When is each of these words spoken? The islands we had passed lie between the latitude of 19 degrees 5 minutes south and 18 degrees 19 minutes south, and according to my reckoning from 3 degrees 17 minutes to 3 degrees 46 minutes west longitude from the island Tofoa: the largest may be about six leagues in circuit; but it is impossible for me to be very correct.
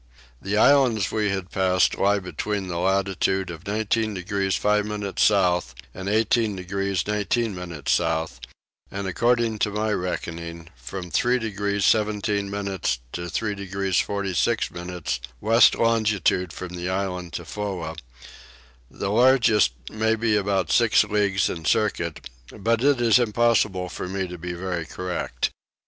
The 0.41 0.57
islands 0.57 1.11
we 1.11 1.29
had 1.29 1.51
passed 1.51 1.95
lie 1.95 2.17
between 2.17 2.69
the 2.69 2.79
latitude 2.79 3.51
of 3.51 3.67
19 3.67 4.15
degrees 4.15 4.55
5 4.55 4.83
minutes 4.83 5.21
south 5.21 5.75
and 5.93 6.09
18 6.09 6.55
degrees 6.55 7.05
19 7.05 7.53
minutes 7.53 7.91
south, 7.91 8.39
and 8.89 9.05
according 9.07 9.59
to 9.59 9.69
my 9.69 9.91
reckoning 9.93 10.69
from 10.75 11.11
3 11.11 11.37
degrees 11.37 11.85
17 11.85 12.49
minutes 12.49 12.97
to 13.11 13.29
3 13.29 13.53
degrees 13.53 13.99
46 13.99 14.71
minutes 14.71 15.19
west 15.39 15.75
longitude 15.75 16.51
from 16.51 16.69
the 16.69 16.89
island 16.89 17.31
Tofoa: 17.33 17.95
the 18.89 19.11
largest 19.11 19.73
may 19.91 20.15
be 20.15 20.35
about 20.35 20.71
six 20.71 21.03
leagues 21.03 21.47
in 21.47 21.63
circuit; 21.63 22.27
but 22.49 22.83
it 22.83 22.99
is 22.99 23.19
impossible 23.19 23.87
for 23.87 24.07
me 24.07 24.27
to 24.27 24.39
be 24.39 24.53
very 24.53 24.87
correct. 24.87 25.51